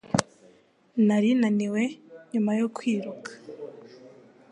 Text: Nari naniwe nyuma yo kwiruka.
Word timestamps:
Nari 1.07 1.29
naniwe 1.41 1.83
nyuma 2.31 2.51
yo 2.59 2.67
kwiruka. 2.75 3.31